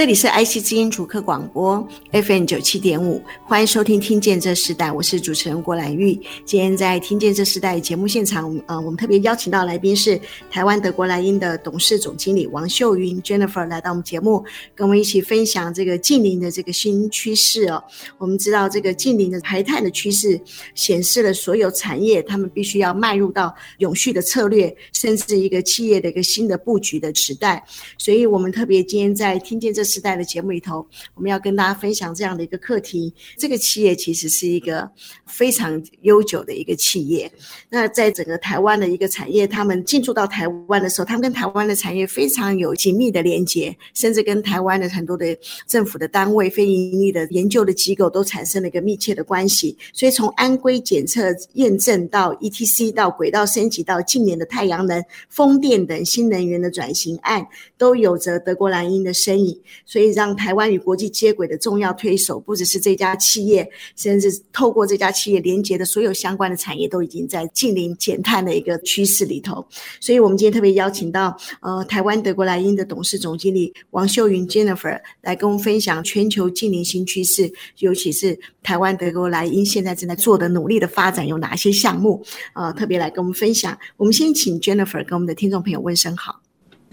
[0.00, 6.18] 这里是 IC 之音主客广播 FM 九七点五，欢迎收听《听见这时代》，我是主持人郭兰玉。
[6.46, 10.18] 今天在《听见这时代》节目现场，呃，我们特别邀请到来宾是
[10.50, 14.42] 台湾德国莱茵的董事总经理王秀云 Jennifer 来到我们节目，
[14.74, 17.84] 跟我们一起分享这个近邻的这个新趋势哦。
[18.16, 20.40] 我们知道这个近邻的排碳的趋势，
[20.74, 27.62] 显示了所有产业他们必须要迈入到永续的策略，甚至一个企业的一个新的布局的时代。
[27.98, 29.84] 所以我们特别今天在听见这。
[29.90, 33.12] 时代的节目里头，我们要跟大家分享这样的一个课题。
[33.36, 34.88] 这个企业其实是一个
[35.26, 37.30] 非常悠久的一个企业。
[37.68, 49.76] 那在整个台湾的一个产业，他们进驻到台湾的时候，他们跟台湾的产业非常有紧密的连接，甚至跟台湾的很多的政府的单位、非盈利的研究的机构都产生了一个密切的关系。
[49.92, 57.46] 所以从安规检测验证到 ETC 到轨道升级到近年的太阳能、风电等新能源的转型案，
[57.76, 59.60] 都有着德国莱茵的身影。
[59.84, 69.66] 所以，让台湾与国际接轨的重要推手，不只是这家企业，甚至透过这家企业连接的所有相关的产业，都已经在净零减碳的一个趋势里头。
[70.00, 82.22] 所以，我们今天特别邀请到呃台湾德国莱茵的董事总经理王秀云 Jennifer 来跟我们分享全球净零新趋势，尤其是台湾德国莱茵现在正在做的努力的发展有哪些项目？
[82.54, 83.76] 呃，特别来跟我们分享。
[83.96, 86.40] 我们先请 Jennifer 跟我们的听众朋友问声好。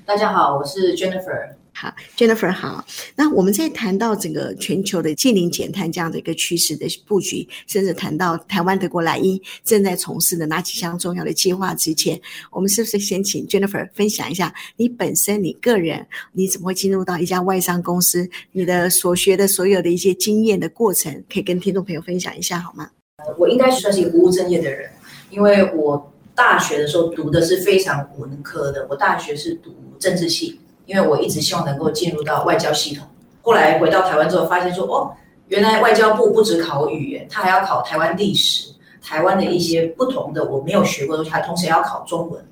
[0.06, 1.57] 大家好，我是 Jennifer。
[1.80, 2.84] 好，Jennifer 好。
[3.16, 12.20] 那我们在谈到整个全球的净零减碳这样的一个趋势的布局，甚至谈到台湾德国莱茵正在从事的哪几项重要的计划之前，
[12.50, 22.90] 我们是不是先请 Jennifer 分享一下你本身你个人你怎么会进入到一家外商公司，你的所学的所有的一些经验的过程，可以跟听众朋友分享一下好吗？
[23.38, 24.90] 我应该算是一个不务正业的人，
[25.30, 30.60] 因为我大学的时候读的是非常文科的，我大学是读政治系。
[30.88, 33.06] 因为我一直希望能够进入到外交系统，
[33.44, 35.12] 后来回到台湾之后，发现说哦，
[35.50, 42.44] 原来外交部不只考语言，他还要考台湾历史、台湾的一些不同的我没有学过的东西，还同时要考中文。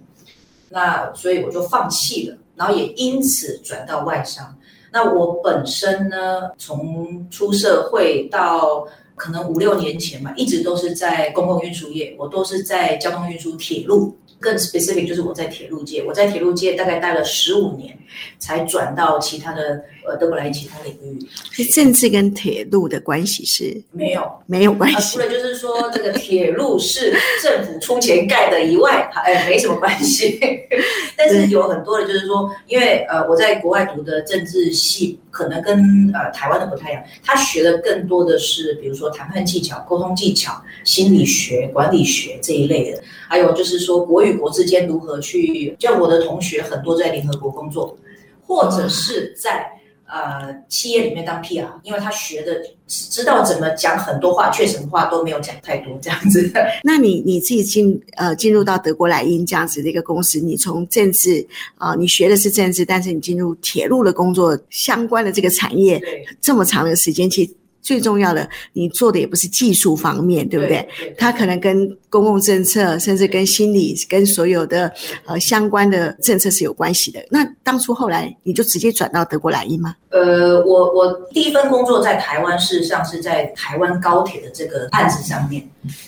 [0.70, 4.54] 那所以我就放弃了，然后也因此转到外商。
[4.92, 8.86] 那我本身呢，从出社会到
[9.16, 14.18] 可能五六年前嘛，一直都是在公共运输业，我都是在交通运输铁路。
[14.40, 17.98] 更 specific 就是我在铁路界，我在铁路界大概待了十五年，
[18.38, 21.20] 才转到其他的呃德国莱其他领域。
[21.52, 30.40] 所以政治跟铁路的关系是没有没有关系，啊，除了就是说这个铁路是政府出钱盖的以外，哎，没什么关系。
[31.18, 43.02] 但是有很多的，就是说，因为呃我在国外读的政治系，可能跟呃台湾的不太一样，他学的更多的是比如说谈判技巧、沟通技巧、心理学、管理学这一类的。
[43.28, 47.98] 还有就是说，国与国之间如何去，像我的同学很多在联合国工作，
[48.46, 49.66] 或者是在
[50.08, 56.52] 呃企业里面当 PR，因为他学的知道怎么讲很多话，却什么话都没有讲太多这样子。
[56.84, 66.02] 那你你自己进呃进入到德国莱茵这样子的一个公司，你从政治啊、呃，你学的是政治，但是你进入铁路的工作相关的这个产业，
[66.40, 67.52] 这么长的时间，其实。
[67.86, 70.90] 最重要的，你做的也不是技术方面，对不对？
[71.20, 74.92] 它可能跟公共政策，甚至跟心理，跟所有的
[75.26, 77.24] 呃相关的政策是有关系的。
[77.30, 79.96] 那当初后来你就直接转到德国莱茵吗？
[80.10, 85.62] 呃，我我第一份工作在台湾，事实上是在台湾高铁的这个案子上面，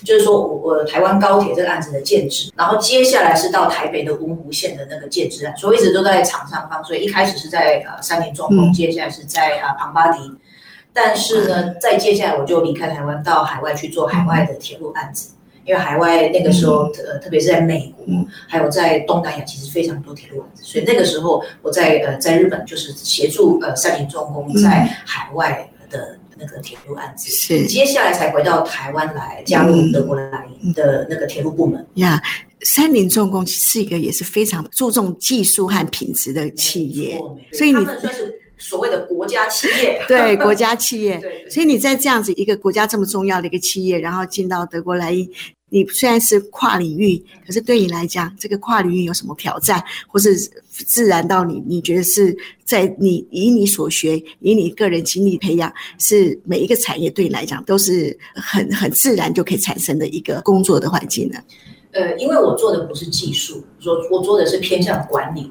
[0.04, 10.18] 就是说我我台湾高铁这个案子的建制，然后接下来是到台北的文湖线的那个建制案，所以一直都在厂商方，所以一开始是在呃三林重工，接下来是在啊庞巴迪。
[11.00, 15.30] 但是呢，再接下来我就离开台湾，到海外去做海外的铁路案子，
[15.64, 18.04] 因为海外那个时候，呃，特别是在美国，
[18.48, 30.44] 还有在东南亚，其实非常多铁路案子，所以那个时候我在呃在日本就是协助呃三菱重工在海外的那个铁路案子，是接下来才回到台湾来加入德国来
[30.74, 31.86] 的那个铁路部门。
[31.94, 32.20] 呀，
[32.62, 37.16] 三菱重工是一个也是非常注重技术和品质的企业，
[37.52, 37.86] 所以你。
[38.58, 41.20] 所谓的国家企业， 对国家企业，
[41.50, 45.28] 所以你在这样子一个国家这么重要的一个企业，然后进到德国莱茵，
[45.70, 50.36] 你虽然是跨领域，可是对你来讲，这个跨领域有什么挑战，或是
[50.70, 61.38] 自然到你，你觉得是在你以你所学，以你个人经历培养，是每一个产业对你来讲都是很很自然就可以产生的一个工作的环境呢？
[61.92, 65.50] 呃，因为我做的不是技术，我我做的是偏向管理。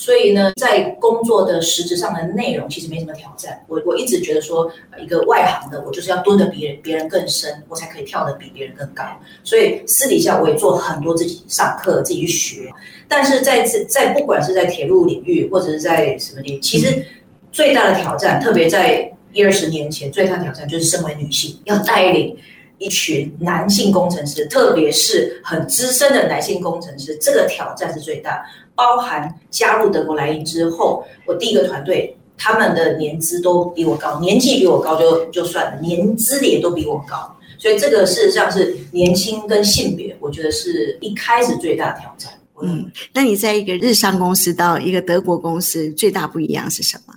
[0.00, 3.60] 所以呢，在工作的实质上的内容其实没什么挑战。
[3.66, 9.02] 我我一直觉得说，一个外行的，我就是要蹲得比别人别人更深，我才可以跳得比别人更高。
[9.42, 12.72] 所以私底下我也做很多自己上课、自己去学。
[13.08, 17.04] 但是在在在不管是在铁路领域或者是在什么领域，其实
[17.50, 22.36] 最大的挑战，特别在一二十年前，最大的挑战就是身为女性要带领
[22.78, 28.42] 一群男性工程师，特别是很资深的男性工程师，这个挑战是最大。
[28.74, 42.32] 包含加入德国莱茵之后，我第一个团队，他们的年资都比我高，年纪比我高就就算了，年资也都比我高，所以这个事实上是年轻跟性别，我觉得是一开始最大的挑战。
[42.62, 47.14] 嗯，那你在一个日商公司到一个德国公司，最大不一样是什么？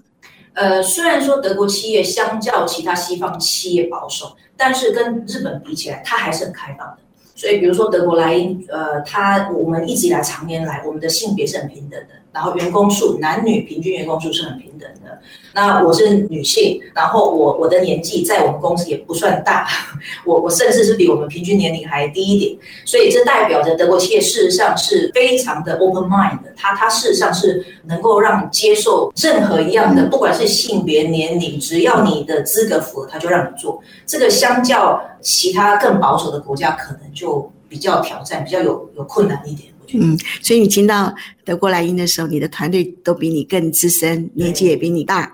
[0.53, 6.97] 呃，虽然说德国企业相较其他西方企业保守，但是跟日本比起来，它还是很开放的。
[7.35, 15.19] 所以，比如说德国莱茵，呃，他我们一直以来常年来，我们的性别是很平等的，然后员工数男女平均员工数是很平等的。
[15.53, 19.67] 那我是女性，然后我我的年纪在我们公司也不算大，
[20.25, 22.57] 我我甚至是比我们平均年龄还低一点。
[22.85, 33.81] 所以这代表着德国企业事实上是非常的 open mind 的，它它事实上是能够让接受任何一样的，不管是性别、年龄，只要你的资格符合，它就让你做。
[34.05, 35.01] 这个相较。
[35.23, 39.70] 其他更保守的国家可能就比较挑战，比较有有困难一点。
[39.93, 45.33] 嗯，所以你进到德国莱茵的时候，你的团队都比你更资深，年纪也比你大。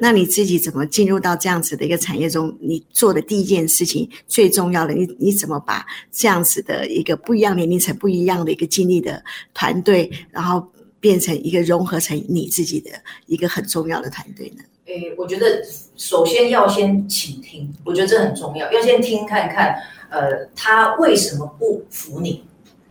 [0.00, 2.56] 那你自己怎么进入到这样子的一个产业中？
[2.60, 9.22] 你做的第一件事情最重要的，你你怎么把这样子的一个不一样年龄层、不一样的一个经历的
[9.54, 10.66] 团队，然后
[11.00, 12.90] 变成一个融合成你自己的
[13.26, 14.64] 一个很重要的团队呢？
[14.86, 15.62] 诶，我觉得
[15.96, 19.76] 首先要先倾听，我觉得这很重要，要先听看看，
[20.10, 22.42] 呃，他为什么不服你，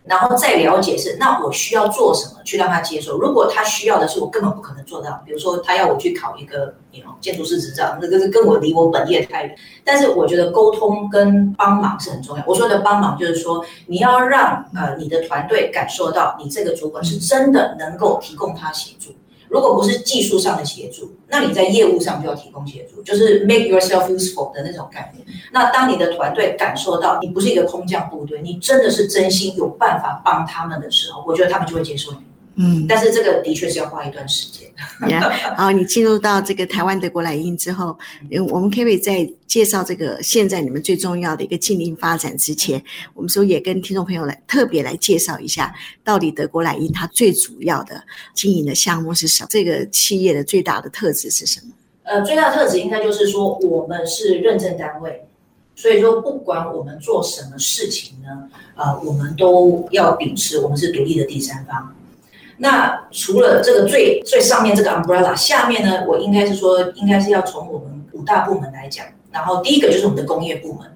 [0.04, 3.18] 然后再了解是，那我需要做什么去让他接受。
[3.18, 6.74] 如果他需要的是我根本不可能做到，比如说他要我去考一个
[7.20, 9.56] 建筑师执照，那个是跟我离我本业太远。
[9.84, 12.42] 但是我觉得沟通跟帮忙是很重要。
[12.46, 19.14] 我说的帮忙就是说，你要让呃你的团队感受到你这个主管是真的能够提供他协助。
[19.52, 25.26] 如果不是技术上的协助，那你在业务上就要提供协助，就是 make yourself useful 的那种概念。
[25.52, 32.18] 那当你的团队感受到你不是一个空降部队，你真的是真心有办法帮他们的时候，我觉得他们就会接受你。
[32.54, 34.68] 嗯，但是这个的确是要花一段时间。
[35.00, 37.98] Yeah, 好，你进入到这个台湾德国莱茵之后，
[38.50, 42.82] 我们可不可以在介绍这个现在你们最重要的一个经营发展之前，
[43.14, 45.72] 我们说也跟听众朋友来特别来介绍一下，
[46.04, 48.02] 到底德国莱茵它最主要的
[48.34, 49.46] 经营的项目是什么？
[49.50, 51.72] 这个企业的最大的特质是什么？
[52.02, 55.24] 呃，最大的特质应该就是说，我们是认证单位，
[55.76, 61.94] 所以说不管我们做什么事情呢，呃，我们都要秉持我们是独立的第三方。
[62.62, 69.04] 那除了这个最最上面这个 umbrella，下面呢，我应该是说，应该是要从我们五大部门来讲。
[69.32, 70.86] 然后第一个就是我们的工业部门，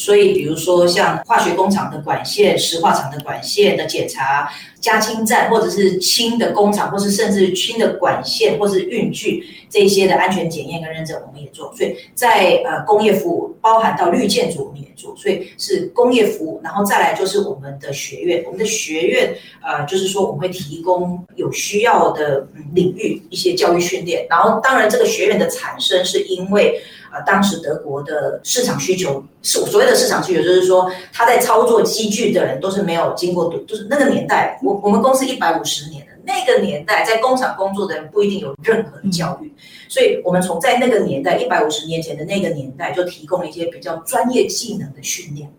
[0.00, 4.50] 所以比如说像化学工厂的管线、石化厂的管线的检查。
[4.80, 11.70] 加氢站，或者是氢的工厂，或是甚至氢的管线，或是运具这些的安全检验跟认证，我们也做。
[11.76, 15.14] 所以在呃工业服务，包含到绿建筑，我们也做。
[15.18, 24.26] 所以是工业服务，然后再来就是我们的学院，我们的学院呃，就是说我们会提供有需要的领域一些教育训练。
[24.30, 26.80] 然后当然这个学院的产生是因为。
[27.10, 39.52] 啊，当时德国的市场需求是所谓的市场需求，就是说他在操作机具的人都是没有经过读，就是那个年代，我我们公司一百五十年的那个年代，在工厂工作的人不一定有任何的教育，
[39.88, 45.52] 所以我们从在那个年代一百五十年前的那个年代就提供了一些比较专业技能的训练，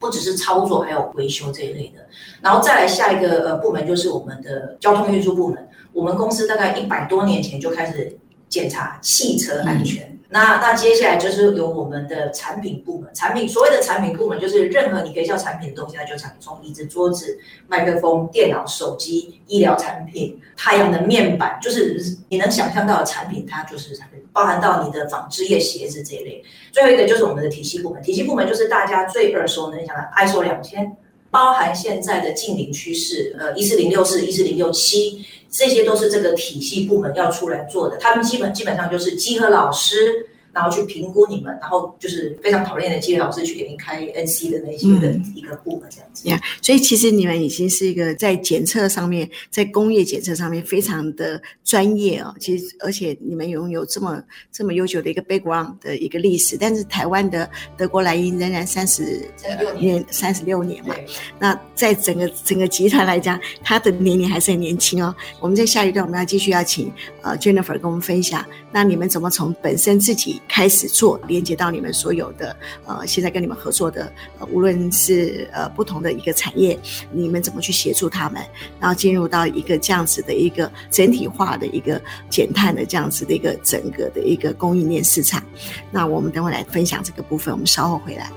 [0.00, 2.04] 不只是操作，还有维修这一类的。
[2.40, 10.08] 然后再来下一个呃部门就是我们的交通运输部门，我们公司大概一百多年前就开始检查汽车安全。
[10.08, 26.42] 嗯那那接下来就是由我们的产品部门，产品所谓的产品部门就是任何你可以叫产品的东西，它就产品，从椅子、桌子、麦克风、电脑、手机、医疗产品、太阳能面板，就是你能想象到的产品，它就是产品，包含到你的纺织业、鞋子这一类。
[26.72, 30.96] 最后一个就是我们的体系部门，体系部门就是大家最耳熟能详的 ISO 两千。
[31.30, 37.98] 包含现在的近邻趋势，呃，一四零六四、一四零六七，这些都是这个体系部门要出来做的。
[37.98, 46.28] 他们基本基本上就是集合老师，然后去评估你们，然后就是非常讨厌的机械老师去给您开 NC 的那些的一个部门这样子。
[46.28, 52.34] 呀、嗯，所以其实你们已经是一个在检测上面，在工业检测上面非常的专业哦。
[52.38, 59.26] 其实而且你们拥有这么这么悠久的一个 background 的一个历史，但是台湾的德国莱茵仍然三十
[59.58, 60.94] 六年三十六年嘛。
[61.38, 65.14] 那在整个整个集团来讲，他的年龄还是很年轻哦。
[65.40, 66.92] 我们在下一段我们要继续要请
[67.22, 76.78] 呃 Jennifer 跟我们分享，那你们怎么从本身自己开始做，连接到你们所有的呃，现在跟你们合作的，呃、无论是呃不同的一个产业，
[77.10, 78.42] 你们怎么去协助他们，
[78.78, 85.42] 然后进入到一个这样子的一个整体化的一个减碳的这样子的一个整个的一个供应链市场。
[85.90, 88.30] 那我们等会来分享这个部分，我们稍后回来。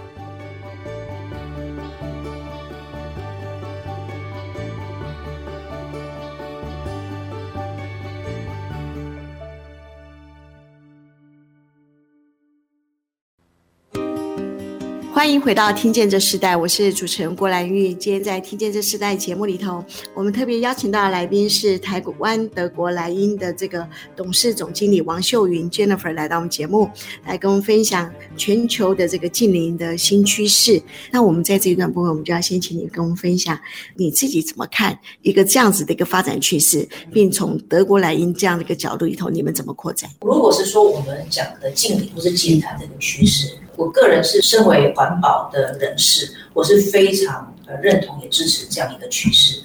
[15.16, 17.94] 欢迎回到《听见这时代》，我是主持人郭兰玉。
[17.94, 19.82] 今天在《听见这时代》节目里头，
[20.14, 26.90] 我们特别邀请到的来宾是台湾德国莱茵的这个董事总经理王秀云 Jennifer 来到我们节目，
[27.26, 30.84] 来跟我们分享全球的这个近邻的新趋势。
[31.10, 33.58] 那我们在这一段部分，我们就要先请你跟我们分享
[33.96, 40.10] 你自己怎么看一个这样子的一个发展趋势，并从德国莱茵这样的一个角度里头，你们怎么扩展？
[40.20, 43.56] 如果是说我们讲的近邻或是减碳这个趋势。
[43.78, 49.62] 我个人是身为环保的人士，我是非常呃认同也支持这样一个趋势，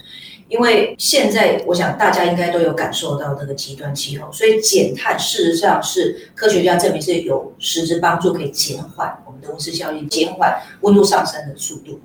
[0.49, 12.01] 因为现在我想大家应该都有感受到这个极端气候，所以减碳事实上是科学家证明是有实质帮助，可以减缓我们的温室效应，减缓温度上升的速度。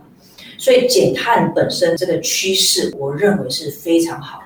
[0.57, 4.41] 所以减碳本身这个趋势，我认为是非常好。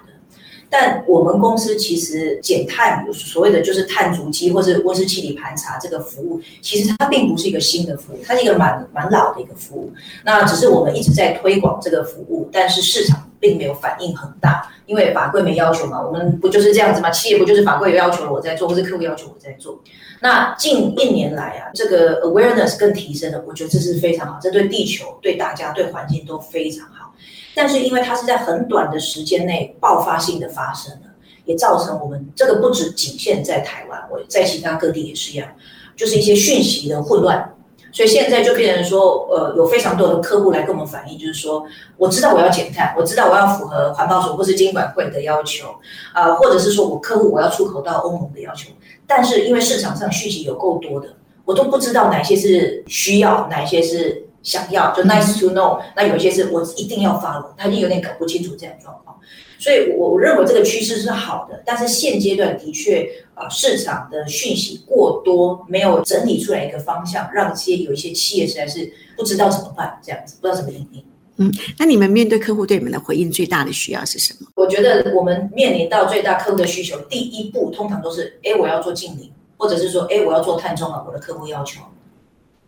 [0.69, 9.91] 但我们公司其实减碳，所谓的就是碳足迹或是温室气体盘查这个服务，其实它并不是一个新的服务，它是一个蛮蛮老的一个服务。
[10.23, 15.99] 那只是我们一直在推广这个服务，但是市场并没有反应很大，因为法规没要求嘛。
[15.99, 17.09] 我们不就是这样子吗？
[17.09, 19.81] 企业不就是法规有要求了我在做，或是客户要求我在做？
[20.21, 27.08] 那近一年来啊，这个 awareness 更提升了，我觉得这是非常好，这对地球、对大家、对环境都非常好。
[27.55, 31.09] 但是因为它是在很短的时间内爆发性的发生了，
[31.45, 35.47] 也造成我们这个不止仅限在台湾，我在其他各地也是一样，
[35.95, 37.53] 就是一些讯息的混乱，
[37.91, 41.65] 所以现在就变成说，呃，有非常多的客户来跟我们反映，就是说，
[41.97, 45.67] 我知道我要减碳，我知道我要符合环保署或是监管会的要求，
[46.13, 48.69] 啊、或者是说我客户我要出口到欧盟的要求，
[49.05, 51.09] 但是因为市场上讯息有够多的，
[51.45, 54.28] 我都不知道哪些是需要，哪些是。
[54.49, 59.15] 想要就 nice to know，那有一些是我一定要 follow，他就有点搞不清楚这样状况，
[59.59, 71.05] 所以我我认为这个趋势是好的，但是现阶段的确啊、呃，市场的讯息过多，没有整理出来一个方向，让一些有一些企业实在是不知道怎么办，这样子不知道怎么应对。
[71.37, 74.47] 嗯，那你们面对客户对你们的回应最大的需要是什么？
[74.55, 81.81] 我觉得我们面临到最大客户的需求，第一步通常都是，哎，我要做净零，或者是说，哎，我要做碳中和，我的客户要求。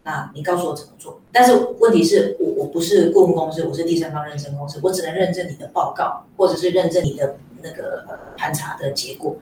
[0.03, 1.21] 那你告诉我怎么做？
[1.31, 9.35] 但是问题是我我不是顾问公司，我是第三方认证公司，我只能认证你的报告，或者是认证你的那个呃盘查的结果。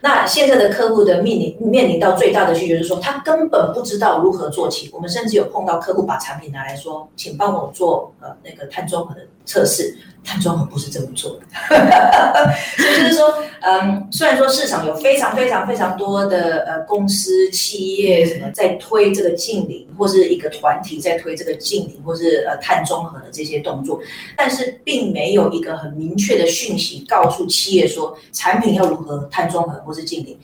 [0.00, 4.88] 那现在的客户的面临面临到最大的需求是说，他根本不知道如何做起。
[4.92, 9.96] 我们甚至有碰到客户把产品拿来说，请帮我做呃那个碳中和的测试。
[10.28, 11.46] 碳中和不是这么做的，
[12.76, 13.32] 所以就是说，
[13.62, 24.00] 嗯，虽然说市场有非常非常非常多的呃公司企业什么在推这个净零，或是一个团体在推这个净零，或是呃碳中和的这些动作，
[24.36, 30.38] 但是并没有一个很明确的讯息告诉企业说产品要如何碳中和或是净零，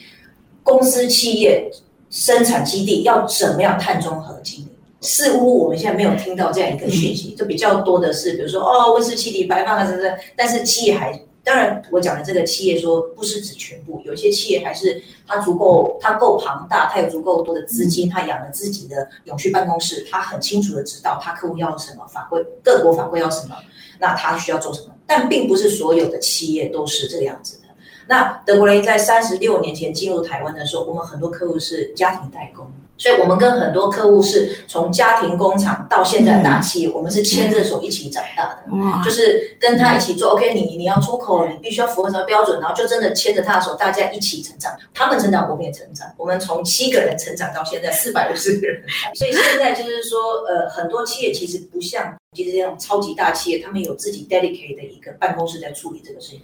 [0.63, 1.71] 公司企业
[2.11, 4.69] 生产基地要怎么样碳中和净零。
[5.05, 10.17] 似乎我们现在没有听到这样一个讯息，就比较多的是，比如说哦，温室气体排放啊，什么的。
[10.37, 23.57] 但是企业还，当然我讲的这个企业说不是指全部，有些企业还是它足够，它够庞大，它有足够多的资金，它养了自己的永续办公室，它很清楚的知道它客户要什么法规，各国法规要什么，
[23.99, 24.95] 那它需要做什么。
[25.07, 27.63] 但并不是所有的企业都是这个样子的。
[28.07, 32.71] 那德国人在三十六年前进入台湾的时候，我们很多客户是家庭代工。
[33.03, 40.35] 所以，我们跟很多客户是从家庭工厂到现在大企业，我们是牵着手一起长大的，就是跟他一起做。
[40.35, 44.73] OK，你你要出口，你必须要符合什么标准，然后就真的牵着他的手，大家一起成长。
[44.95, 46.07] 他们成长，我们也成长。
[46.17, 48.81] 我们从七个人成长到现在四百五十个人。
[49.19, 56.41] 所以现在就是说，呃，很多企业其实不像其实这种超级大企业，他们有自己 dedicated 的一个办公室在处理这个事情。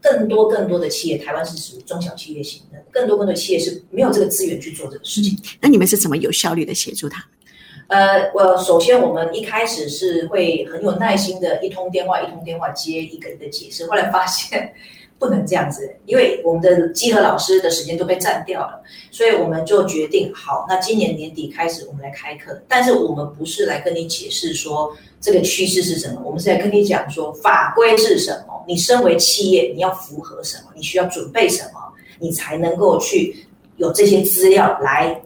[0.00, 5.38] 更多更多的企业，台湾是属于中小企业型的，更多更多的企业是没有这个资源去做这个事情。
[5.60, 7.24] 那你们是怎么有效率的协助他？
[7.88, 13.86] 呃，我首先我们一开始是会很有耐心的，一通电话一通电话接一个一个解释。
[13.86, 14.72] 后来发现
[15.20, 22.60] 不能这样子，因为我们的稽核老师的时间都被占掉了，所以我们就决定好，那今年年底开始我们来开课。
[22.66, 31.80] 但是我们不是来跟你解释说这个趋势是什么，我们是来跟你讲说法规是什么，你身为企业你要符合什么，你需要准备什么，
[32.18, 33.46] 你才能够去
[33.76, 35.20] 有这些资料来。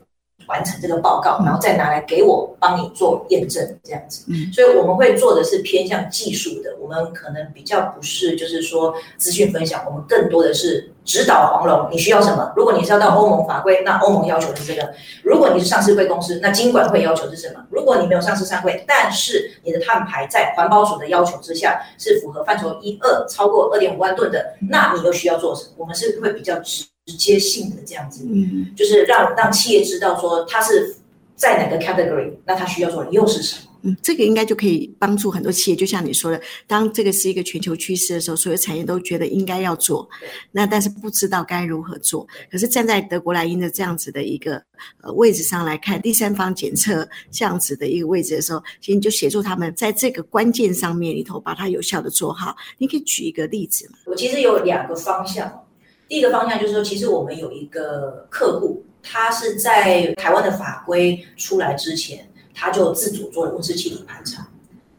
[0.46, 4.24] 完成这个报告，然后再拿来给我帮你做验证，这样子。
[4.28, 12.52] 嗯，所以我们会做的是偏向技术的，我们可能比较不是就是说资讯分享，我们更多的是指导黄龙，你需要什么？
[12.56, 14.82] 如果你是要到欧盟法规，那欧盟要求是这个；
[15.22, 17.64] 如果你是上市柜公司，那金管会要求是什么？
[17.70, 25.70] 如果你没有上市上柜，但是你的碳排在环保署的要求之下是符合范畴一二，超过二点五万吨的，那你又需要做什么？
[25.78, 26.84] 我们是会比较直。
[27.06, 30.96] 直接性的这样子，嗯，就是让让企业知道说它是
[31.37, 33.70] 在哪个 category，那它需要做的又是什么？
[33.87, 35.76] 嗯，这个应该就可以帮助很多企业。
[35.76, 40.08] 就像你说的，当这个是一个全球趋势的时候，所有产业都觉得应该要做，
[40.50, 42.26] 那但是不知道该如何做。
[42.50, 44.54] 可是站在德国莱茵的这样子的一个
[45.02, 52.56] 呃位置上来看，第三方检测这样子的一个位置的时候，其实你就协助他们在这个关键上面里头把它有效的做好。
[52.78, 53.99] 你可以举一个例子吗？
[54.06, 55.61] 我其实有两个方向。
[56.06, 64.46] 第一个方向就是说，其实我们有一个客户，他是在台湾的法规出来之前，他就自主做了温室气体盘查，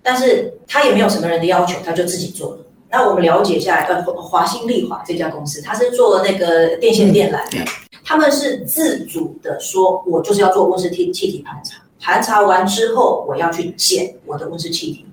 [0.02, 2.60] 但是他也没有什么人的要求，他就自己做了。
[2.90, 7.64] 那我们了解下来，呃，华新丽华这家公司，他是做那个电线电缆的，
[8.04, 15.06] 他们是自主的说，我就是要做温室气气体盘查，盘查完之后，我要去减我的温室气体。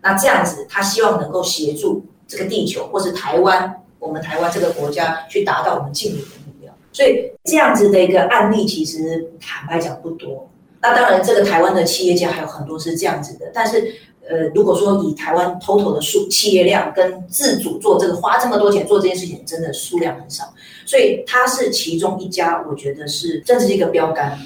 [0.00, 3.80] 那这样子，他希望能够协助这个地球或是台湾。
[4.04, 10.46] 我们台湾这个国家去达到我们净零的目标，所以这样子的一个案例其实坦白讲不多。
[10.82, 13.94] 那当然，这个台湾的企业家还有很多是这样子的，但是
[14.28, 20.44] 呃，如果说以台湾 total 的数企业量跟自主做这个花这么多钱做这件事情，真的数量很少，
[20.84, 24.38] 所以它是其中一家，我觉得是这是一个标杆，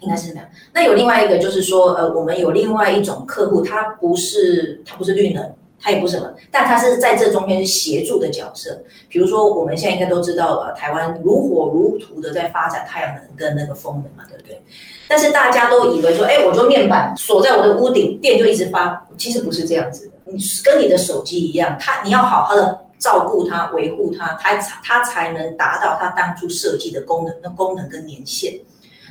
[0.00, 0.44] 应该是这样。
[0.74, 5.48] 那有另外一个就是说，呃，我们有另外一种客户，他不是他不是绿能。
[5.80, 8.78] 它也不是什么，但它是在这中间是协助的角色。
[9.08, 14.62] 比如说，我们现在应该都知道，呃，台湾如火如荼的在发展太阳能跟那个风能嘛，对不对？
[15.08, 19.06] 但是大家都以为说，哎，我做面板锁在我的屋顶，电就一直发。
[19.16, 28.60] 其实不是这样子的，你跟你的手机一样，它你要好好的照顾它、维护它，它才它才能达到它当初设计的功能、那功能跟年限，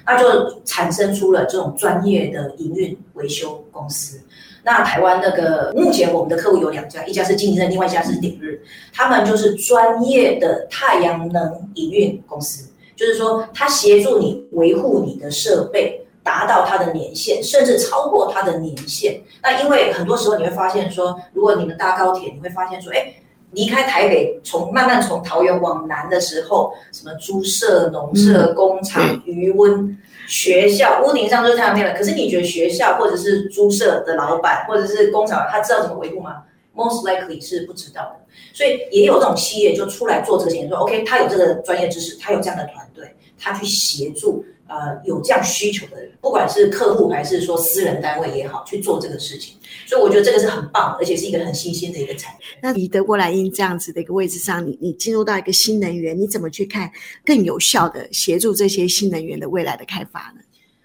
[0.05, 4.19] 那就产生出了这种专业的营运维修公司。
[4.69, 8.61] 那台湾那个目前我们的客户有两家，一家是京京热，另外一家是鼎日，
[8.93, 19.19] 他们就是专业的太阳能营运公司，就是说他协助你维护你的设备，达到它的年限，甚至超过它的年限。
[19.41, 23.11] 那因为很多时候你会发现说，如果你们搭高铁，你会发现说，哎，
[23.53, 29.95] 离开台北，从慢慢从桃园往南的时候，什么猪舍、农舍、工厂、鱼塭。
[30.29, 36.43] 学校屋顶上都是太阳能，可是你觉得学校或者是租舍的老板或者是工厂，他知道怎么维护吗
[36.75, 38.19] ？Most likely 是不知道的。
[38.53, 49.55] 所以也有这种企业就出来做这个事情，说 OK，他有这个专业知识，他有这样的团队，他去协助呃有这样需求的人，不管是客户还是说私人单位也好，去做这个事情。
[49.85, 52.39] 所以我觉得这个是很棒，而且是一个很新兴的一个产业。
[52.61, 56.89] 那以德国莱茵这样子的一个位置上，你你进入到一个新能源，你怎么去看
[57.25, 60.41] 更有效的协助这些新能源的未来的开发呢？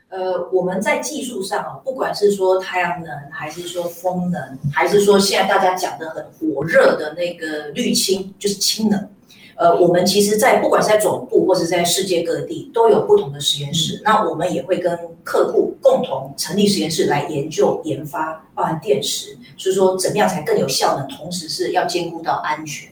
[0.08, 4.40] 呃，我们在技术上啊，不管是说太阳能，还是说风能，
[4.72, 9.08] 还是说现在大家讲的很火热的那个绿氢，就是氢能。
[9.56, 14.00] 呃，我们其实，在不管是在总部部或者在世界各地，都有不同的实验室。
[14.04, 22.88] 那我们也会跟客户共同成立实验室来研究研发，包含电池，所以说怎么样才更有效呢，同时是要兼顾到安全。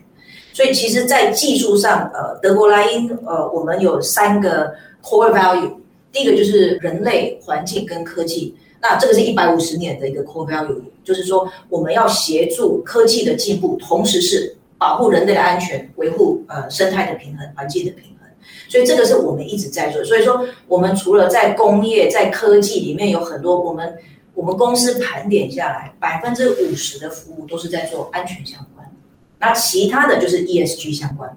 [0.52, 5.72] 所以其实，在技术上，呃，德国莱茵，呃，我们有三个 core value。
[6.12, 8.54] 第一个就是人类、环境跟科技。
[8.80, 14.56] 那这个是一百五十年的一个 core value，就是说我们要协助科技的进步，同时是。
[14.78, 18.21] 保护人类的安全，维护呃生态的平衡，环境的平衡，
[18.68, 20.02] 所以这个是我们一直在做。
[20.04, 23.98] 所以说，我们除了在工业、在科技里面有很多，我们
[24.34, 28.90] 我们公司盘点下来，百分之五十的服务都是在做安全相关，
[29.38, 31.36] 那其他的就是 ESG 相关。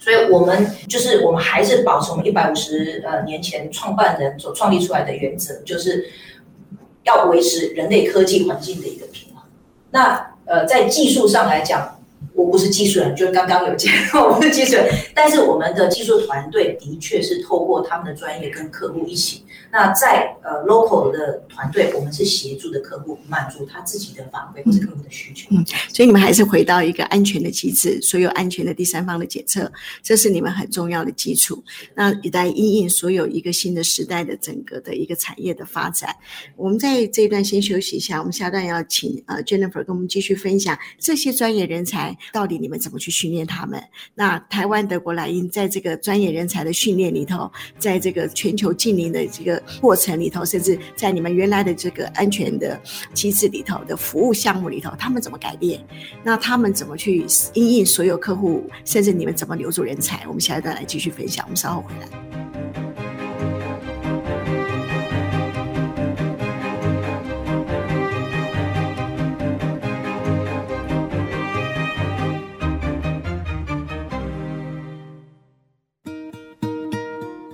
[0.00, 6.06] 所以我们就是我们还是保持我们一百五十呃年前创办人所创立出来的原则，就是
[7.04, 9.42] 要维持人类科技环境的一个平衡。
[9.90, 12.00] 那呃，在技术上来讲，
[12.38, 19.42] 我不是技术人，就刚刚有讲，我不是技术人，但是我们的技术团队的确是透过他们的专业跟客户一起。
[19.70, 25.48] 那在呃 local 的团队，我们是协助的客户满足他自己的法规或者客户的需求。
[25.50, 29.70] 嗯，所以你们还是回到一个安全的机制，所有安全的第三方的检测，
[30.02, 31.62] 这是你们很重要的基础。
[31.94, 36.14] 那一旦因应所有一个新的时代的整个的一个产业的发展。
[36.56, 43.82] 我们在这一段先休息一下，我们下段要请呃 Jennifer 跟我们继续分享这些专业人才到底你们怎么去训练他们。
[44.14, 49.62] 那台湾德国莱茵在这个专业人才的训练里头，在这个全球近邻的这个。
[49.80, 52.80] 过程里头，甚至在你们原来的这个安全的
[53.14, 55.80] 机制里头的服务项目里头，他们怎么改变？
[56.22, 58.68] 那他们怎么去应应所有客户？
[58.84, 60.24] 甚至你们怎么留住人才？
[60.26, 61.44] 我们下一段来继续分享。
[61.46, 62.57] 我们稍后回来。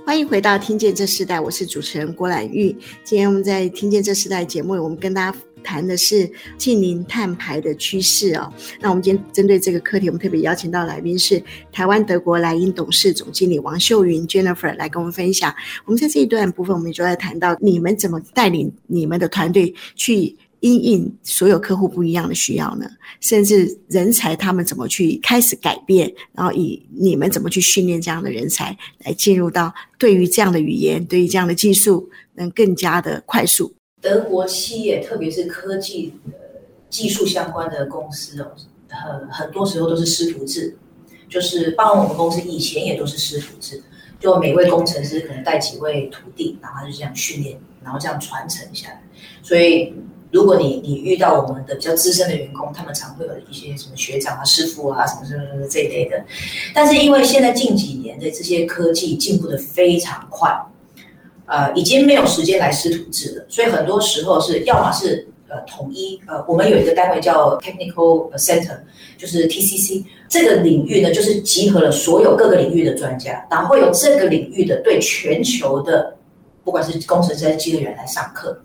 [0.05, 2.67] 欢迎回到《听见这世代》，我是主持人郭兰玉。
[3.03, 8.53] 今天我们在《听见这世代》节目，我们跟大家谈的是近零碳排的趋势哦。
[8.79, 11.41] 那我们今天针对这个课题，我们特别邀请到来宾是
[11.71, 15.53] 台湾德国莱茵董事总经理王秀云 Jennifer 来跟我们分享。
[15.85, 20.37] 我们在这一段部分，我们就在谈到你们怎么带领你们的团队去。
[20.65, 33.71] 因应所有客户不一样的需要呢，甚至人才他们怎么去开始改变，然后以你们怎么去训练这样的人才来进入到对于这样的语言，对于这样的技术能更加的快速。
[34.01, 36.11] 德国企业，特别是科技
[36.89, 38.51] 技术相关的公司哦，
[38.89, 40.75] 很很多时候都是师徒制，
[41.29, 43.83] 就是包括我们公司以前也都是师徒制，
[44.19, 49.03] 就每位工程师可能带几位徒弟，然后就这样训练，然后这样传承下来，
[49.43, 49.93] 所以。
[50.35, 56.21] 如果你你遇到我们的比较资深的员工，他们常会有一些什么学长啊、师傅啊什么什么什么这一类的。
[56.73, 60.53] 但是因为现在近几年的这些科技进步的非常快，
[61.45, 68.77] 呃，已经没有时间来师徒制了，所以很多时候是要么是呃统一呃，我们有一个单位叫 Technical Center，
[69.17, 76.13] 就是 TCC 这个领域呢，就是集合了所有各个领域的专家，然后会有这个领域的对全球的
[76.65, 78.61] 不管是工程师还是技术员来上课。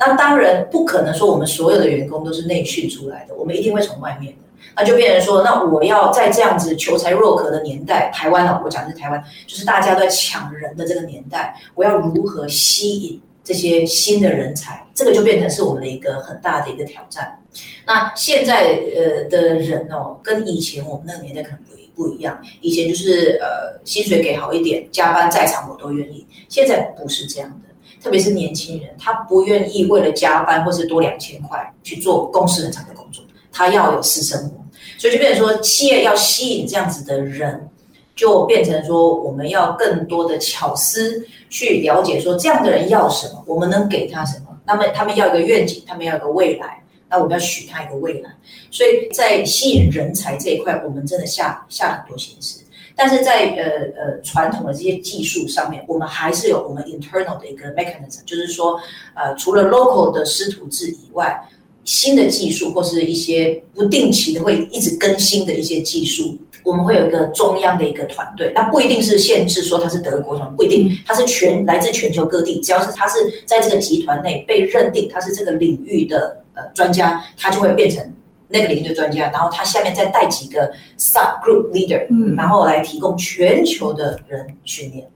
[0.00, 4.38] 那当然不可能说我们所有的员工都是内训出来的，我们一定会从外面的。
[4.76, 14.86] 那就变成说，那我要在这样子求才若渴的年代，台湾啊，我讲的是台湾，就是大家都在抢人的这个年代，我要如何吸引这些新的人才？
[14.94, 17.38] 这个就变成是我们的一个很大的一个挑战。
[17.84, 27.69] 那现在呃的人哦，跟以前我们那个年代可能不不一样，以前就是呃薪水给好一点，加班在场我都愿意，现在不是这样的。
[28.02, 34.64] 特别是年轻人，他不愿意为了加班或是多两千块去做公司很长的工作，他要有私生活，
[34.98, 37.68] 所以就变成说，企业要吸引这样子的人，
[38.16, 44.46] 就变成说，我们要更多的巧思去了解说，这样的人要什么，我们能给他什么。
[44.66, 48.30] 那么他们要一个愿景，他们要一个未来，那我们要许他一个未来。
[48.70, 52.62] 所以在吸引人才这一块，我们真的下下很多心思。
[52.96, 58.78] 但是在呃呃传统的这些技术上面，我们还是有我们 internal 的一个 mechanism，就是说，
[59.14, 61.40] 呃，除了 local 的师徒制以外，
[61.84, 78.04] 新的技术或是一些不定期的会一直更新的一些技术，我们会有一个中央的一个团队，那不一定是限制说它是德国团，不一定，它是全来自全球各地，只要是它是在这个集团内被认定它是这个领域的呃专家，它就会变成。
[78.50, 85.08] 那个领域的专家，然后他下面再带几个 sub group leader，嗯，然后来提供全球的人训练。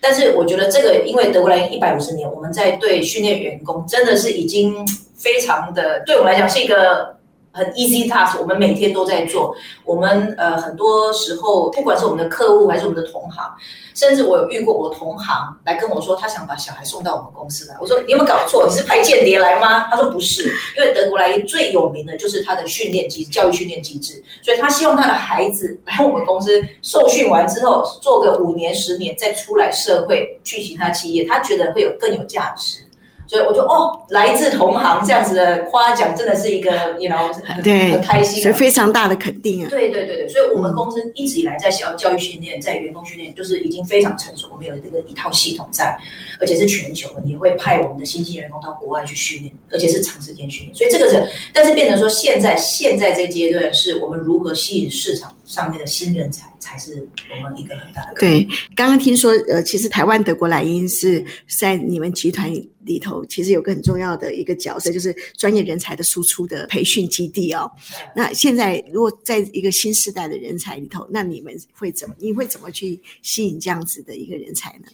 [0.00, 4.86] 但是我觉得这个，因为德国莱茵一百五十年，我们在对训练员工真的是已经
[5.16, 7.17] 非常的，对我们来讲是一个
[7.52, 9.54] 很 easy task，我们每天都在做。
[9.84, 13.50] 我们呃很多时候，不管是我们的客户还是我们的同行。
[13.94, 17.76] 甚至我有遇过我同行来跟我说，他想把小孩送到我们公司来。
[17.80, 18.64] 我说你有没有搞错？
[18.64, 19.88] 你是派间谍来吗？
[19.90, 32.87] 他说不是，因为德国莱茵最有名的就是他的训练机教育训练机制，所以他希望他的孩子来我们公司受训完之后，做个五年十年再出来社会去其他企业，他觉得会有更有价值。
[33.28, 39.68] 所以我就哦，来自同行这样子的夸奖，真的是一个你 you know 很对很开心，是非常大的肯定啊。
[39.68, 45.94] 对对对对，所以我们公司一直以来在小教育训练，在员工训练，就是已经非常成熟，我们有这个一套系统在，
[46.40, 50.74] 而且是全球的，也会派我们的新进员工到国外去训练，而且是长时间训练。
[50.74, 58.14] 所以这个是，但是变成说现在现在这个阶段是我们如何吸引市场上面的新人才才是我们一个很大的。
[58.20, 62.52] 对，刚刚听说，呃，其实台湾德国莱茵是在你们集团
[62.84, 67.70] 里头，其实有个很重要的一个角色，就是专业人才的输出的培训基地哦。
[68.14, 72.14] 那现在如果在一个新时代的人才里头，那你们会怎么？
[72.18, 74.88] 你会怎么去吸引这样子的一个人才呢？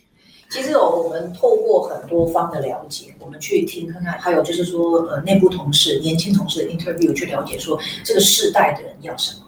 [0.50, 9.40] 其实我们透过很多方的了解，我们去听看看，还有就是说，呃，内部同事、年轻同事的 interview 去了解说这个世代的人要什么。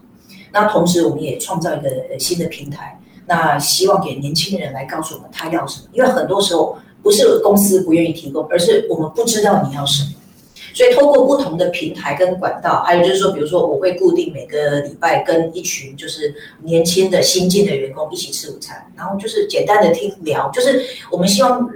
[0.52, 5.88] 那同时，我们也创造一个新的平台，那希望给年轻人来告诉我们他要什么。
[5.92, 10.10] 因为很多时候不是公司不愿意提供，而是我们不知道你要什么。
[10.72, 21.66] 所以，透过不同的平台跟管道，还有就是说，比如说，我会固定每个礼拜跟一群就是年轻的新进的员工一起吃午餐，然后就是简单的听聊，就是我们希望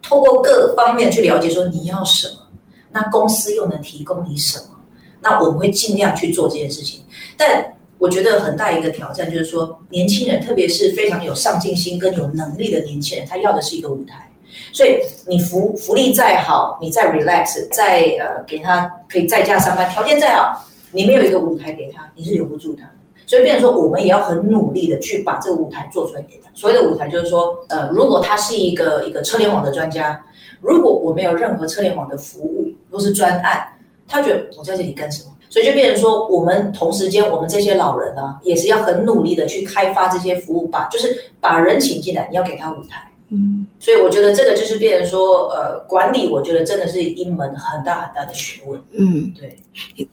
[0.00, 2.46] 透过各方面去了解说你要什么，
[2.92, 4.76] 那公司又能提供你什么，
[5.20, 7.00] 那我们会尽量去做这件事情。
[7.36, 7.73] 但
[8.04, 14.30] 我觉得很大一个挑战就是说，年轻人，特别是非常有上进心跟有能力的年轻人，他要的是一个舞台。
[14.74, 22.82] 所以你福福利再好，你再 relax，再呃给他可以在家上班，条件再好，你没有一个舞台给他，你是留不住他。
[23.24, 26.50] 所以变成说，我们也要很努力的去把这个舞台做出来给他。
[26.52, 30.22] 所谓的舞台就是说，呃，如果他是一个一个车联网的专家，
[30.60, 33.66] 如果我没有任何车联网的服务，都是专案，
[34.06, 35.30] 他觉得我在这里干什么？
[35.54, 43.08] 所以就变成说，我们同时间，我们这些老人呢，也是要很努力的去开发这些服务，把就是把人请进来，你要给他舞台。
[43.30, 48.80] 嗯，所以我觉得这个就是变成说，呃，管理，我觉得真的是一门很大很大的学问。
[48.92, 49.56] 嗯，对。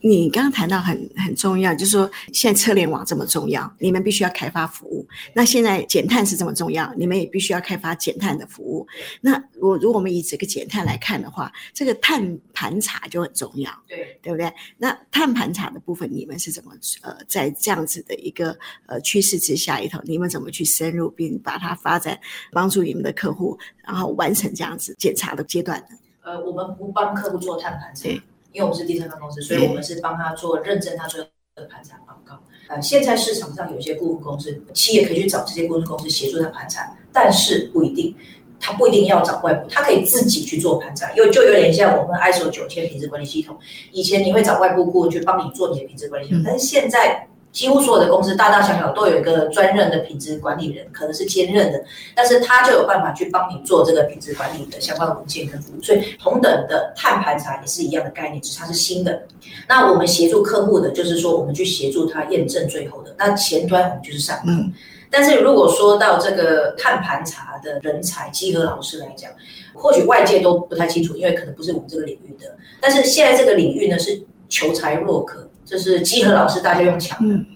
[0.00, 5.06] 你刚刚谈到很很重要，就是说现在车联网这么重要，你们必须要开发服务。
[5.34, 8.84] 那现在减碳是这么重要，你们也必须要开发减碳的服务。
[9.20, 14.52] 那我如果我们以这个减碳来看的话，这个碳盘查就很重要，对对不对？
[14.78, 16.72] 那碳盘查的部分，你们是怎么
[17.02, 22.18] 呃在这样子的一个呃趋势之下里头，你们怎么去深入并把它发展，
[22.50, 25.96] 帮助你们的客户，然后完成这样子检查的阶段呢？
[26.22, 28.08] 呃，我们不帮客户做碳盘查。
[28.52, 31.18] 因为我们是第三方公司，所以我们是帮他做认证，他做
[31.56, 32.38] 的盘查报告。
[32.68, 38.14] 呃，现在市场上有些顾问公司，企业可以去找这些顾问公司协助他盘查，但是不一定，
[38.60, 43.58] 他不一定要找外部，他可以自己去做盘查，因为就有点像我们 ISO 九千品质管理系统，
[43.90, 47.26] 以前你会找外部顾问去帮你做你的品质管理系统，但是现在。
[47.52, 51.84] 几乎所有的公司，大大小小都有一个专任的品质管理人，可能是兼任的，
[52.14, 55.82] 但是他就有办法去帮你做这个品质管理的相关的文件跟服务。
[55.82, 59.22] 所以同等的碳盘查也是一样的概念，只是它是新的。
[59.68, 63.14] 那我们协助客户的，就是说我们去协助他验证最后的。
[63.18, 64.44] 那前端我们就是上课。
[64.46, 64.72] 嗯。
[65.10, 69.30] 但是如果说到这个碳盘查的人才，集合老师来讲，
[69.74, 72.56] 或许外界都不太清楚，因为可能不是我们这个领域的。
[72.80, 75.46] 但是现在这个领域呢，是求才若渴。
[75.72, 77.34] 就是集合老师，大家用抢的。
[77.34, 77.46] 嗯、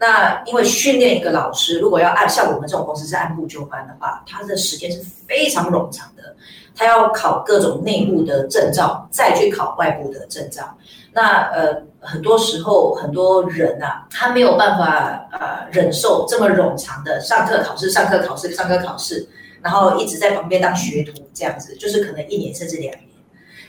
[0.00, 6.34] 那因为训练一个老师，如果要按像我们这种公司是按部就班的话，他的时间是非常冗长的。
[6.74, 10.74] 他要考各种内部的证照，再去考外部的证照。
[11.12, 19.28] 那呃，很多时候很多人啊，他没有办法呃忍受这么冗长的上课考试、上课考试、上课考试，
[19.60, 23.07] 然后一直在旁边当学徒这样子，就是可能一年甚至两年。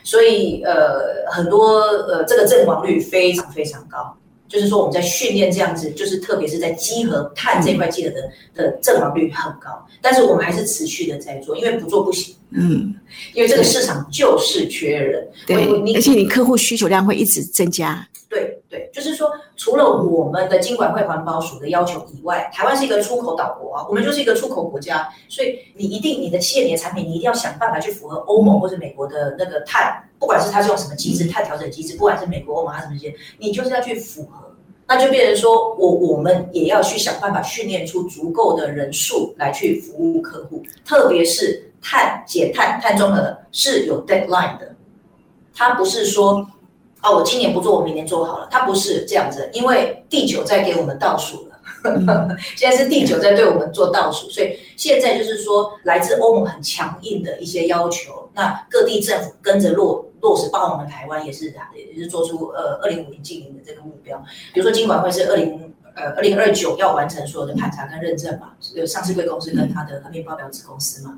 [0.04, 4.16] 所以，呃，很多呃，这个阵亡率非常非常高，
[4.48, 8.22] 就是说我们在训练这样子，就是特别是在稽核碳这块技能的
[8.56, 12.36] 的阵亡率很高，但是我们还是持续的在做，因为不做不行。
[12.52, 12.96] 嗯，
[13.34, 18.08] 因为这个市场就是缺人，对，而且你客户需求量会一直增加。
[18.28, 34.56] 对对，就是说，除了我们的经管会环保署的要求以外，台湾是一个出口岛国啊，我们就是一个出口国家，所以你一定你的企业、你的产品，你一定要想办法去符合欧盟或者美国的那个碳，不管是它是用什么机制，碳调整机制，不管是美国、欧盟还是什么机制，你就是要去符合，
[34.88, 44.76] 那就变成说我我们也要去想办法训练出足够的人数来去服务客户，特别是碳减碳、碳中和是有 deadline 的，
[45.54, 46.48] 它不是说。
[47.02, 48.48] 哦，我今年不做，我明年做好了。
[48.52, 51.58] 它不是这样子，因为地球在给我们倒数了。
[52.58, 64.22] 现在是地球在对我们做倒数，所以现在就是说，来自欧盟很强硬的一些要求，那各地政府跟着落落实，包括我们台湾也是，也是做出呃二零五零净零的这个目标。
[64.54, 71.18] 比如说，金管会是二零呃二零二九要完成所有的盘查跟认证嘛，有上市贵公司跟它的面报表子公司嘛，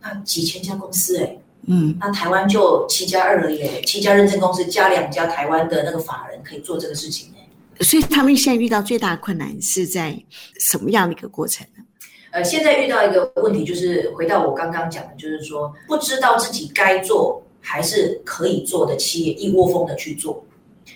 [0.00, 1.40] 那几千家公司哎、欸。
[1.70, 7.84] 嗯，那台湾就七加二了耶，七家认证公司加两家台湾的那个法人可以做这个事情哎。
[7.84, 10.18] 所以他们现在遇到最大的困难是在
[10.58, 11.84] 什么样的一个过程呢？
[12.30, 20.42] 呃，现在遇到一个问题就是回到我刚刚讲的，就是说不知道自己该做还是可以做的企业，一窝蜂的去做，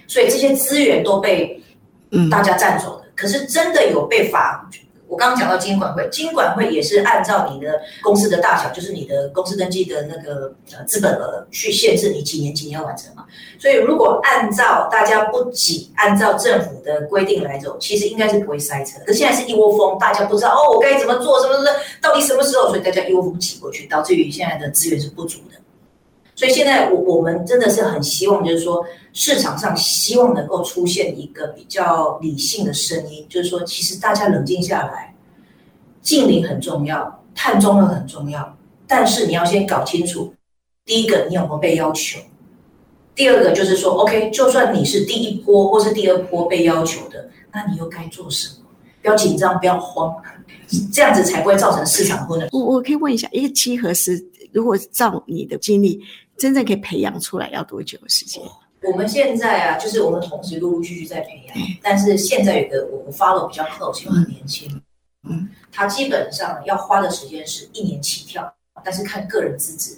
[0.06, 1.60] 所以这些资源都被
[2.30, 3.00] 大家占走了。
[3.00, 4.68] 嗯可是真的有被罚。
[5.12, 13.26] 我刚刚讲到金管会，金管会也是按照你的公司的大小，就是你的公司登记的那个呃资本额去限制你几年几年要完成嘛。
[13.58, 18.98] 所以如果按照大家不挤，按照政府的规定来走，其实应该是不会塞车。
[19.06, 21.68] 可现在是一窝蜂，大家不知道哦，我该怎么做，什么什么，
[22.00, 22.68] 到底什么时候？
[22.68, 25.61] 所以大家一窝蜂挤过去，导致于现在的资源是不足的。
[26.42, 35.14] 所以现在我我们真的是很希望，就是说市场上希望能够出现一个比较理性的声音，就是说其实大家冷静下来，
[36.00, 38.56] 净零很重要，碳中和很重要，
[38.88, 40.34] 但是你要先搞清楚，
[40.84, 42.18] 第一个你有没有被要求，
[43.14, 48.66] 第二个就是说，OK，就算你是第一波或是第二波被要求的，那你又该做什么？
[49.00, 50.12] 不要紧张，不要慌，
[50.92, 52.48] 这样子才不会造成市场混乱。
[52.50, 54.18] 我我可以问一下，一个稽核师，
[54.52, 56.00] 如果照你的经历，
[56.36, 58.42] 真正可以培养出来要多久的时间？
[58.82, 64.68] 我们现在啊，就是我们同时陆陆续续在培养，但是现在有个我我 follow 比较 close，又很年轻，
[65.28, 68.52] 嗯，他基本上要花的时间是一年起跳，
[68.84, 69.96] 但是看个人资质，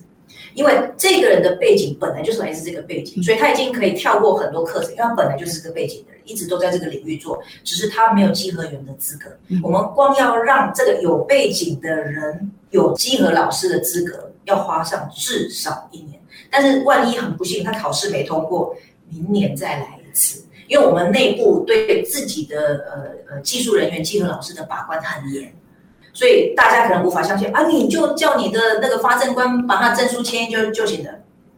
[0.55, 9.35] 因为这个人的背景本来就是来自这个背景，所以他已经可以跳过很多课程，因为他本来就是这个背景的人，一直都在这个领域做，只是他没有稽核员的资格。
[9.63, 16.21] 我们光要让这个有背景的人有稽核老师的资格，要花上至少一年。
[16.51, 18.77] 但是万一很不幸，他考试没通过，
[19.09, 20.45] 明年再来一次。
[20.67, 25.55] 因为我们内部对自己的呃呃技术人员、技能老师的把关很严，
[26.13, 31.11] 所以大家可能无法相信啊，你就叫你的那个发证官把他证书签就就行了，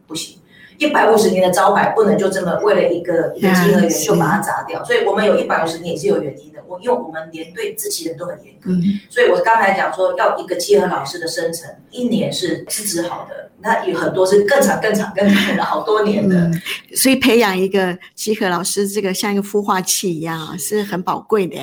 [0.05, 0.36] 不行。
[0.77, 4.83] 一百五十年的招牌不能就这么为了一个一个稽核员就把它砸掉。
[4.83, 6.57] 所以我们有一百五十年也是有原因的。
[6.67, 8.69] 我因为我们连对自己人都很严格，
[9.09, 13.49] 所以我刚才讲说要一个稽核老师的生成，一年是资质好的。
[13.59, 16.61] 那有很多是更长、更长、更长的好多年的，嗯、
[16.95, 21.57] 所以培养一个稽核老师，这个像一个孵化器一样啊，是很宝贵的。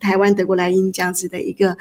[0.00, 1.76] 台湾德国莱茵这样子的一个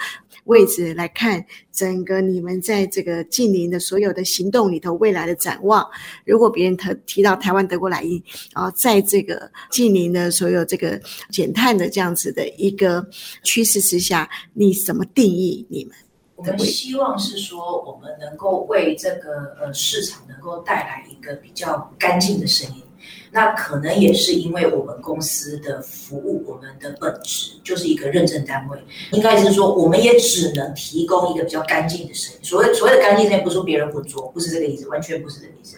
[0.46, 5.88] 位置来看，整个你们在这个近邻的所有的行动里头，未来的展望。
[6.26, 8.22] 如果别人提提到台湾德国莱茵，
[8.54, 11.00] 然后在这个近邻的所有这个
[11.32, 13.06] 减碳的这样子的一个
[13.44, 15.96] 趋势之下，你怎么定义你们？
[16.36, 22.84] 我们希望是说，我们能够为这个呃市场能够带来一个比较干净的声音。
[23.32, 28.78] 那可能也是因为我们公司的服务，我们的本质就是一个认证单位，
[29.12, 32.40] 应该是说，我们也只能提供一个比较干净的声音。
[32.44, 35.78] 所谓所谓的干净声音，不是说别人混浊，不是这个意思，完全不是这个意思。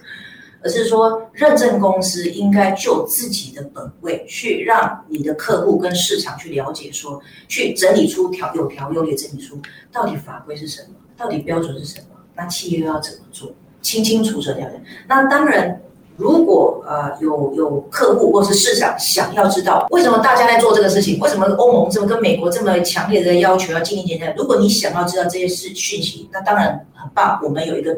[0.63, 9.61] 而是说，认证公司应该就自己的本位去让你的客户跟市场去了解说，去整理出条有条有理整理出
[9.91, 14.81] 到底法规是什么，到底标准是什么，那企业又要怎么做，清清楚楚的了解。
[15.07, 15.79] 那当然，
[16.17, 27.95] 如果呃有有客户或是市场想要知道为什么大家在做这个事情，为什么欧盟这么跟美国这么强烈的要求要进行减碳，如果你想要知道这些事讯息，那当然很棒，我们有一个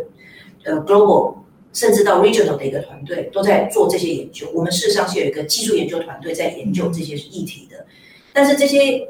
[0.63, 1.33] 呃 global。
[1.73, 4.47] 甚至到 regional 的一个团队都在做这些研究。
[4.51, 7.85] 我们事实上是有一个技术研究团队在研究这些议题的。
[8.33, 9.07] 但是这些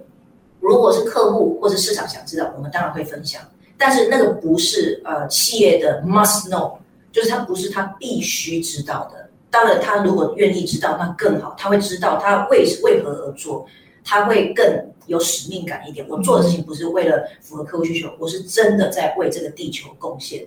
[0.59, 3.41] 如果是客户或是市场想知道，我们当然会分享。
[3.77, 6.73] 但是那个不是呃企业的 must know，
[7.17, 9.27] 就是他不是他必须知道的。
[9.49, 11.55] 当然，他如果愿意知道，那更好。
[11.57, 13.65] 他会知道他为为何而做，
[14.03, 14.63] 他会更
[15.07, 16.07] 有使命感一点。
[16.07, 20.45] 我做的事情不是为了符合客户需求，我是真的在为这个地球贡献。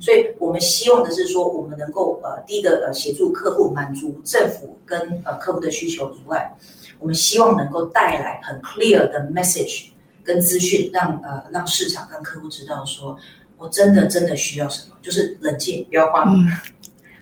[0.00, 6.56] 所以我们希望的是说，我们能够呃，第一个呃，协助客户满足政府跟呃客户的需求以外，
[7.00, 9.86] 我们希望能够带来很 clear 的 message
[10.22, 13.18] 跟资讯，让呃让市场跟客户知道说，
[13.62, 16.36] 我真的真的需要什么，就是冷静，不要慌，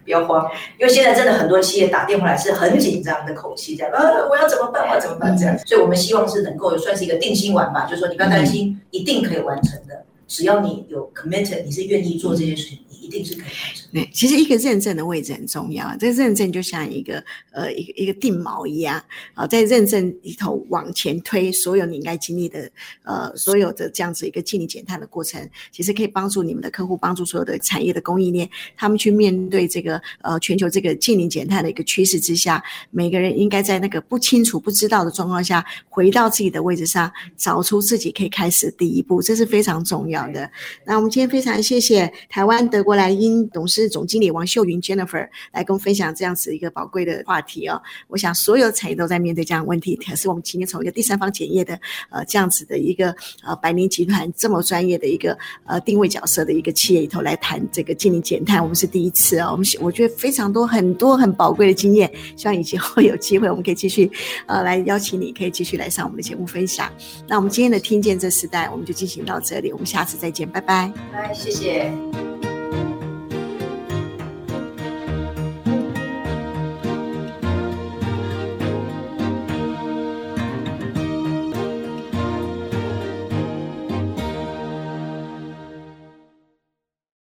[0.05, 4.89] 不要慌，因为现在真的很多企业打电话来是很紧张的口气，这样呃，我要怎么办？
[4.89, 5.37] 我要怎么办？
[5.37, 10.05] 这样，所以我们希望是能够算是一个定心丸吧，就是说你不要担心，一定可以完成的。
[10.27, 13.80] 只要你有 committed，你是愿意做这件事情，你一定是可以完成。
[13.93, 19.03] 对，其实一个认证的位置很重要，这个认证就像一个呃一个一个定锚一样
[19.35, 22.71] 啊，在认证里头往前推，所有你应该经历的
[23.03, 40.49] 呃所有的这样子一个净零减碳的过程，其实可以帮助你们的客户，帮助所有的产业的供应链，他们去面对这个呃全球这个净零减碳的一个趋势之下，每个人应该在那个不清楚不知道的状况下，回到自己的位置上，找出自己可以开始的第一步，这是非常重要的。
[40.85, 47.81] 那我们今天非常谢谢台湾德国莱茵董事是总经理王秀云 Jennifer 来跟我们分享这样子一个宝贵的话题哦。
[48.09, 51.79] 我想所有产业都在面对这样的问题，可是我们今天从一个第三方检验的
[52.11, 53.15] 呃这样子的一个
[53.45, 59.49] 呃百年集团这么专业的一个呃定位角色的一个企业里头来谈这个净零减碳，我们是第一次哦。
[59.53, 64.11] 我们我觉得非常多很多很宝贵的经验，希望以后有机会我们可以继续
[64.47, 66.91] 呃来邀请你，可以继续来上我们的节目分享。
[67.29, 70.93] 那我们今天的听见这时代，我们就进行到这里，我们下次再见，拜拜。
[71.13, 72.30] 拜，谢谢。